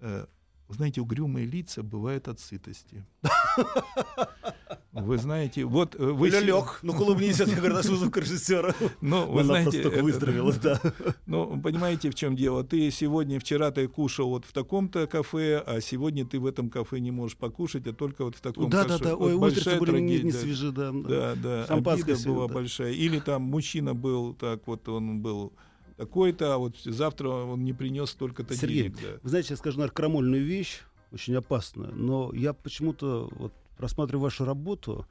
[0.00, 0.26] э,
[0.68, 3.04] знаете, угрюмые лица бывают от сытости.
[4.94, 6.28] Вы знаете, вот э, вы...
[6.28, 8.74] Лёг, ну улыбнись, я говорю, наш звукорежиссера.
[9.00, 10.80] Ну, вы Она знаете, просто это- выстрелила, да.
[11.26, 12.62] Ну, понимаете, в чем дело?
[12.62, 17.00] Ты сегодня, вчера ты кушал вот в таком-то кафе, а сегодня ты в этом кафе
[17.00, 18.98] не можешь покушать, а только вот в таком Да, кафе.
[18.98, 19.16] да, да.
[19.16, 20.92] Вот Ой, большая были не, не свежи, да.
[20.92, 21.64] Да, да.
[21.64, 22.54] Обида всё, была да.
[22.54, 22.92] большая.
[22.92, 25.52] Или там мужчина был так вот, он был
[25.96, 28.94] такой-то, а вот завтра он не принес столько-то денег.
[29.02, 29.18] Да.
[29.22, 34.44] Вы знаете, я скажу, наверное, крамольную вещь, очень опасную, но я почему-то, вот, просматривая вашу
[34.44, 35.06] работу,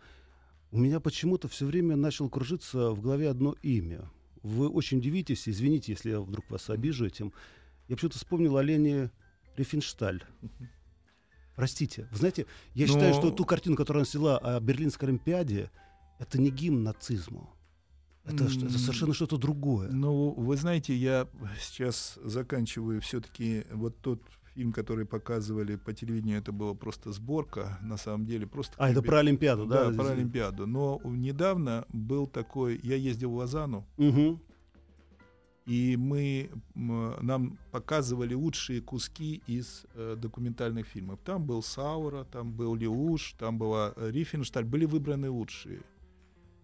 [0.71, 4.09] у меня почему-то все время начало кружиться в голове одно имя.
[4.41, 7.31] Вы очень удивитесь, извините, если я вдруг вас обижу этим.
[7.87, 9.11] Я почему-то вспомнил о Лене
[9.55, 10.23] Рифеншталь.
[11.55, 12.07] Простите.
[12.11, 15.69] Вы знаете, я Но- считаю, что ту картину, которую она сняла о Берлинской Олимпиаде,
[16.19, 17.53] это не гимн нацизму.
[18.25, 19.89] Это, что- это совершенно что-то другое.
[19.91, 21.27] Ну, вы знаете, я
[21.59, 24.21] сейчас заканчиваю все-таки вот тот
[24.55, 28.75] фильм, который показывали по телевидению, это была просто сборка, на самом деле, просто...
[28.77, 29.89] А, это про Олимпиаду, да?
[29.89, 30.67] Да, про Олимпиаду.
[30.67, 32.79] Но недавно был такой...
[32.83, 34.39] Я ездил в Лозанну, Мгм.
[35.65, 41.19] и мы, нам показывали лучшие куски из э, документальных фильмов.
[41.23, 45.79] Там был Саура, там был Леуш, там была э, Рифеншталь, были выбраны лучшие.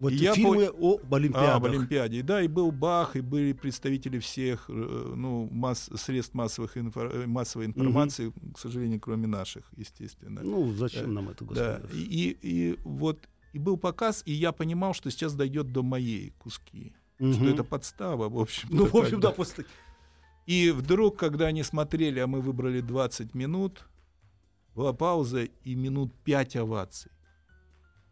[0.00, 1.56] Вот И я фильмы об А, Олимпиадах.
[1.56, 2.22] об Олимпиаде.
[2.22, 4.72] Да, и был Бах, и были представители всех э,
[5.14, 10.40] ну, масс, средств массовых инфор- э, массовой информации, к сожалению, кроме наших, естественно.
[10.42, 12.00] Ну, зачем Да, нам это, да, господи?
[12.00, 12.38] и, и,
[12.72, 16.94] и вот и был показ, и я понимал, что сейчас дойдет до моей куски.
[17.18, 17.48] Что Мгм.
[17.48, 18.68] это подстава, в общем.
[18.72, 19.66] Ну, в общем, да, после...
[20.46, 23.86] И вдруг, когда они смотрели, а мы выбрали 20 минут,
[24.74, 27.10] была пауза и минут 5 оваций.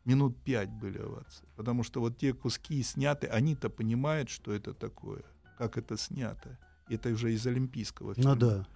[0.08, 1.44] Минут 5 были овации.
[1.56, 5.22] Потому что вот те куски сняты, они-то понимают, что это такое,
[5.58, 6.58] как это снято.
[6.88, 8.34] Это уже из олимпийского фильма.
[8.34, 8.66] Ну да.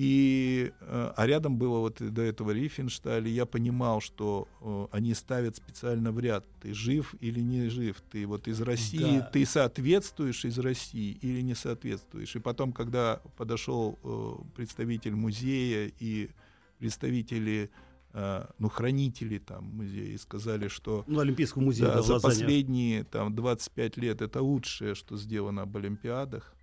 [0.00, 5.12] И, э, а рядом было вот до этого Рифеншталь, и я понимал, что э, они
[5.12, 9.22] ставят специально в ряд, ты жив или не жив, ты вот из России, Да.
[9.32, 12.36] ты соответствуешь из России или не соответствуешь.
[12.36, 16.30] И потом, когда подошел э, представитель музея и
[16.78, 17.68] представители,
[18.12, 22.34] ну, хранители там музея, и сказали, что Ну, Олимпийского музея, да, да, за Лозанне.
[22.34, 26.54] последние там 25 лет это лучшее, что сделано об Олимпиадах.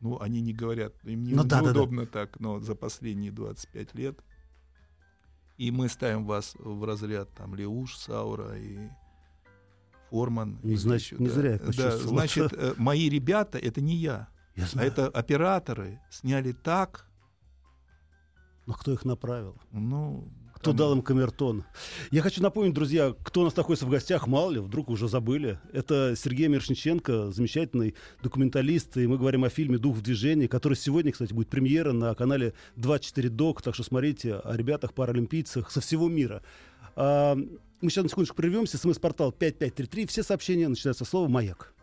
[0.00, 1.66] Ну, они не говорят, им не, Ну да, да, да.
[1.68, 4.18] неудобно так, но за последние 25 лет.
[5.56, 8.88] И мы ставим вас в разряд там Леуш, Саура и
[10.10, 10.58] Форман.
[10.62, 11.34] Ну, и значит, еще, не да.
[11.34, 14.88] зря я Да, значит, э, мои ребята это не я, Я а знаю.
[14.88, 17.06] это операторы сняли так,
[18.66, 19.60] Но кто их направил?
[19.72, 20.28] ну.
[20.56, 21.64] Кто дал им камертон?
[22.10, 25.60] Я хочу напомнить, друзья, кто у нас находится в гостях, мало ли, вдруг уже забыли.
[25.72, 31.12] Это Сергей Мершниченко, замечательный документалист, и мы говорим о фильме «Дух в движении», который сегодня,
[31.12, 36.08] кстати, будет премьера на канале 24 Док, так что смотрите о ребятах, паралимпийцах со всего
[36.08, 36.42] мира.
[36.96, 37.36] А,
[37.80, 38.78] мы сейчас на секундочку прервемся.
[38.78, 40.06] СМС-портал 5533.
[40.06, 41.74] Все сообщения начинаются со слова «Маяк».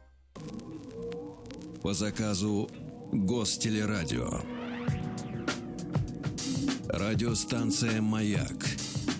[1.83, 2.69] По заказу
[3.11, 4.41] Гостелерадио.
[6.93, 8.67] Радиостанция «Маяк»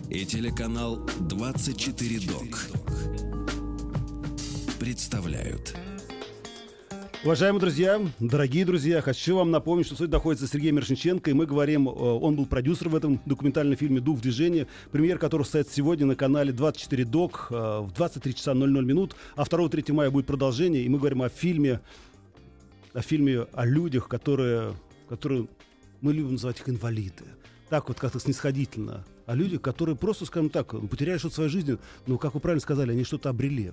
[0.08, 2.70] и телеканал «24 ДОК»
[4.80, 5.76] представляют.
[7.24, 11.90] Уважаемые друзья, дорогие друзья, хочу вам напомнить, что сегодня находится Сергей Мершниченко, и мы говорим,
[11.90, 16.06] э, он был продюсером в этом документальном фильме «Дух в движении», премьер которого состоится сегодня
[16.06, 20.84] на канале 24 ДОК э, в 23 часа 00 минут, а 2-3 мая будет продолжение,
[20.84, 21.82] и мы говорим о фильме,
[22.94, 24.76] о фильме о людях, которые,
[25.10, 25.48] которые
[26.02, 27.24] мы любим называть их инвалиды.
[27.74, 29.04] Так вот как-то снисходительно.
[29.26, 32.62] О людях, которые просто, скажем так, потеряли что-то в своей жизни, но, как вы правильно
[32.62, 33.72] сказали, они что-то обрели.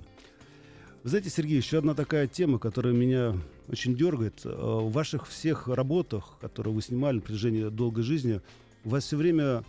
[1.03, 3.37] Вы знаете, Сергей, еще одна такая тема, которая меня
[3.69, 4.41] очень дергает.
[4.45, 8.41] Э, В ваших всех работах, которые вы снимали на протяжении долгой жизни,
[8.85, 9.65] у вас все время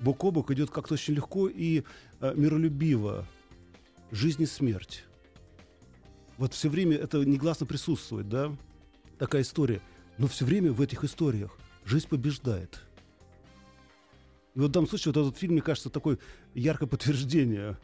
[0.00, 1.82] бок о бок идет как-то очень легко и
[2.20, 3.26] э, миролюбиво.
[4.10, 5.04] Жизнь и смерть.
[6.36, 8.54] Вот все время это негласно присутствует, да?
[9.18, 9.80] Такая история.
[10.18, 11.56] Но все время в этих историях
[11.86, 12.82] жизнь побеждает.
[14.54, 16.18] И вот в данном случае вот этот фильм, мне кажется, такое
[16.54, 17.76] яркое подтверждение.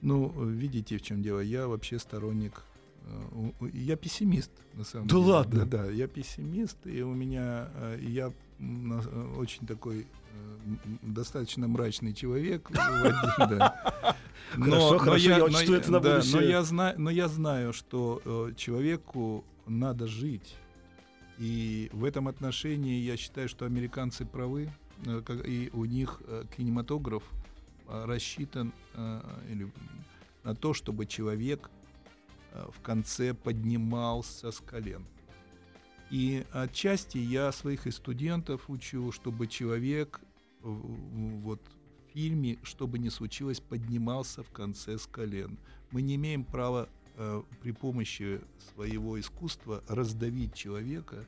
[0.00, 1.40] Ну, видите, в чем дело.
[1.40, 2.62] Я вообще сторонник.
[3.04, 5.26] э, Я пессимист, на самом Да деле.
[5.30, 5.64] ладно?
[5.66, 10.06] Да, да, я пессимист, и у меня э, я э, очень такой
[11.02, 12.70] достаточно мрачный человек.
[12.70, 14.16] Вадим, да.
[14.52, 16.48] Хорошо, хорошо, я учту это на да, но будущее.
[16.50, 20.54] я знаю, но я знаю, что человеку надо жить.
[21.38, 24.70] И в этом отношении я считаю, что американцы правы,
[25.04, 27.22] и у них э, кинематограф
[27.88, 29.20] э, рассчитан э,
[30.44, 31.70] на то, чтобы человек
[32.52, 35.04] э, в конце поднимался с колен.
[36.10, 40.20] И отчасти я своих и студентов учу, чтобы человек
[40.62, 45.58] вот в фильме, что бы ни случилось, поднимался в конце с колен.
[45.90, 48.40] Мы не имеем права э, при помощи
[48.72, 51.24] своего искусства раздавить человека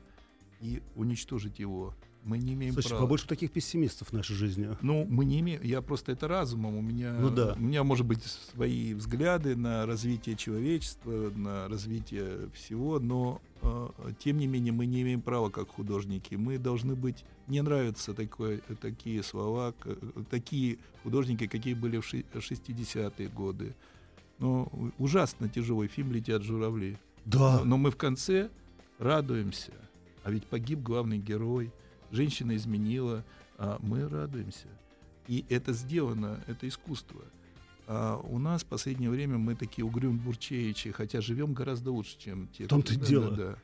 [0.61, 1.93] и уничтожить его.
[2.23, 3.01] Мы не имеем Слушай, права.
[3.03, 4.69] побольше таких пессимистов в нашей жизни.
[4.81, 5.61] Ну, мы не имеем.
[5.63, 6.75] Я просто это разумом.
[6.75, 7.53] У меня, Ну да.
[7.57, 13.87] у меня, может быть, свои взгляды на развитие человечества, на развитие всего, но э,
[14.19, 16.35] тем не менее мы не имеем права как художники.
[16.35, 17.23] Мы должны быть.
[17.47, 19.73] Мне нравятся такое, такие слова,
[20.29, 23.73] такие художники, какие были в ши- 60-е годы.
[24.39, 26.97] Но ужасно тяжелый фильм «Летят журавли».
[27.25, 27.59] Да.
[27.59, 28.49] Но, но мы в конце
[28.99, 29.71] радуемся.
[30.23, 31.71] А ведь погиб главный герой,
[32.11, 33.23] женщина изменила,
[33.57, 34.67] а мы радуемся.
[35.27, 37.21] И это сделано, это искусство.
[37.87, 42.47] А у нас в последнее время мы такие угрюм бурчеичи, хотя живем гораздо лучше, чем
[42.49, 42.65] те.
[42.65, 43.31] В том-то Да, дело.
[43.31, 43.55] да, да.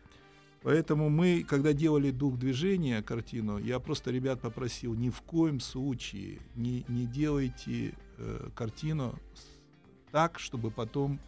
[0.64, 6.40] Поэтому мы, когда делали «Дух движения» картину, я просто ребят попросил, ни в коем случае
[6.56, 9.20] не, не делайте э, картину
[10.12, 11.20] так, чтобы потом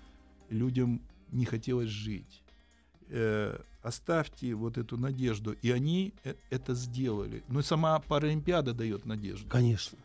[0.50, 1.02] людям
[1.32, 2.42] не хотелось жить.
[3.10, 5.54] Э, оставьте вот эту надежду.
[5.62, 7.44] И они э- это сделали.
[7.48, 9.50] Ну и сама Паралимпиада дает надежду.
[9.50, 9.98] Конечно.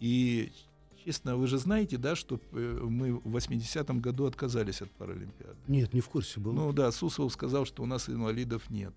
[0.00, 0.52] И,
[1.04, 5.56] честно, вы же знаете, да, что э, мы в 80-м году отказались от Паралимпиады.
[5.68, 6.52] Нет, не в курсе был.
[6.52, 8.94] Ну, да, Суслов сказал, что у нас инвалидов нет.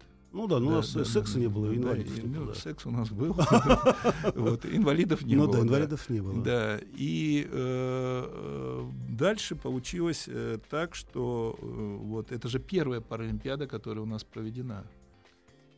[0.47, 2.27] Да, ну у Да, нас да, секса да, не да, было, да, инвалидов и, не
[2.27, 2.53] ну, было.
[2.53, 2.59] да.
[2.59, 3.35] Секс у нас был.
[4.35, 5.57] Вот, инвалидов не Ну было.
[5.57, 6.43] да, инвалидов не было.
[6.43, 11.65] Да, и э, э, дальше получилось э, так, что э,
[12.01, 14.83] вот это же первая Паралимпиада, которая у нас проведена.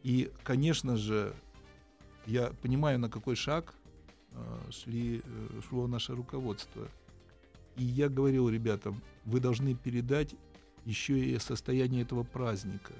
[0.03, 1.33] И, конечно же,
[2.25, 3.73] я понимаю, на какой шаг
[4.31, 4.37] э,
[4.71, 6.87] шли, э, шло наше руководство.
[7.75, 10.33] И я говорил ребятам, вы должны передать
[10.85, 12.93] еще и состояние этого праздника.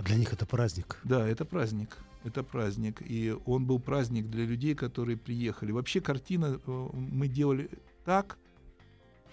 [0.00, 0.98] А для них это праздник.
[1.04, 1.98] Да, это праздник.
[2.24, 3.02] Это праздник.
[3.02, 5.72] И он был праздник для людей, которые приехали.
[5.72, 7.68] Вообще картина э, мы делали
[8.06, 8.38] так,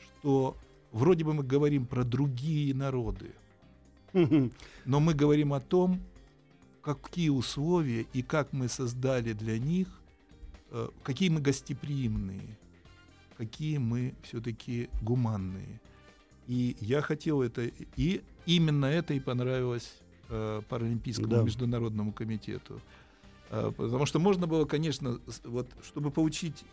[0.02, 0.58] что
[0.92, 3.32] вроде бы мы говорим про другие народы,
[4.86, 6.02] но мы говорим о том,
[6.82, 9.88] какие условия и как мы создали для них,
[10.72, 12.58] э, какие мы гостеприимные,
[13.38, 15.80] какие мы все-таки гуманные.
[16.46, 21.42] И я хотел это, и именно это и понравилось э, Паралимпийскому Да.
[21.44, 22.82] международному комитету.
[23.50, 26.64] Э, потому что можно было, конечно, вот, чтобы получить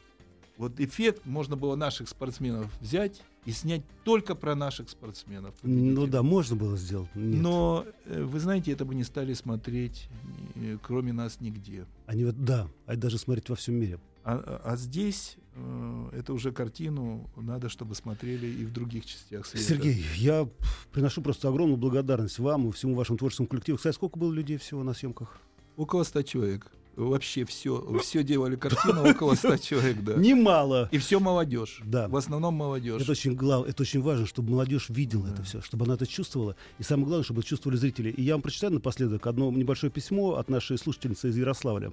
[0.57, 5.55] вот эффект, можно было наших спортсменов взять и снять только про наших спортсменов.
[5.63, 6.07] Ну победителей.
[6.11, 7.09] да, можно было сделать.
[7.15, 7.41] Нет.
[7.43, 10.09] Но, э, вы знаете, это бы не стали смотреть,
[10.55, 11.87] э, кроме нас, нигде.
[12.07, 13.99] Они вот, да, а даже смотреть во всем мире.
[14.25, 19.47] А, а- а здесь э, это уже картину надо, чтобы смотрели и в других частях
[19.47, 19.67] света.
[19.67, 20.49] Сергей, я
[20.93, 23.77] приношу просто огромную благодарность вам и всему вашему творческому коллективу.
[23.77, 25.37] Кстати, сколько было людей всего на съемках?
[25.77, 26.71] Около ста человек.
[26.97, 30.15] Вообще все, все делали картину около ста человек, да.
[30.15, 30.89] Немало.
[30.93, 31.81] И все молодежь.
[31.85, 32.07] Да.
[32.09, 33.03] В основном молодежь.
[33.03, 33.67] Это очень, глав...
[33.67, 35.33] это очень важно, чтобы молодежь видела Да.
[35.35, 36.55] это все, чтобы она это чувствовала.
[36.79, 38.11] И самое главное, чтобы это чувствовали зрители.
[38.11, 41.93] И я вам прочитаю напоследок одно небольшое письмо от нашей слушательницы из Ярославля.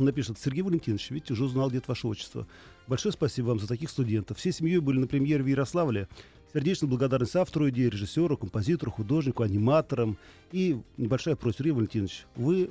[0.00, 2.46] Он напишет, Сергей Валентинович, видите, уже узнал, где ваше отчество.
[2.86, 4.38] Большое спасибо вам за таких студентов.
[4.38, 6.08] Всей семьей были на премьере в Ярославле.
[6.54, 10.16] Сердечная благодарность автору идеи, режиссеру, композитору, художнику, аниматорам.
[10.52, 12.70] И небольшая просьба, Сергей Валентинович, вы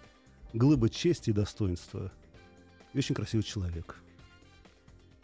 [0.52, 2.12] глыба чести и достоинства.
[2.92, 3.96] И очень красивый человек.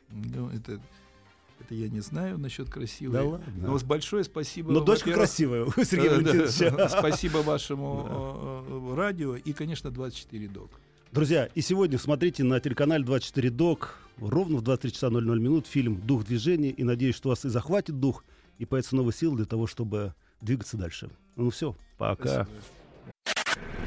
[0.09, 0.80] Ну, это,
[1.61, 3.12] это я не знаю насчет красивой.
[3.12, 3.46] Да ладно.
[3.57, 4.72] Но большое спасибо.
[4.72, 6.88] Но дочка красивая, да, Валентиновича.
[6.98, 10.70] Спасибо вашему э, э, радио и, конечно, 24 док.
[11.12, 16.00] Друзья, и сегодня смотрите на телеканале 24 Док ровно в 23 часа 00 минут фильм
[16.00, 16.70] «Дух движения».
[16.70, 18.24] И надеюсь, что вас и захватит дух,
[18.58, 21.10] и появится новые силы для того, чтобы двигаться дальше.
[21.36, 22.46] Ну все, пока.
[22.46, 22.48] Спасибо.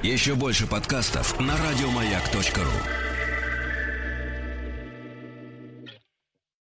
[0.04, 3.05] Еще больше подкастов на радиомаяк.ру.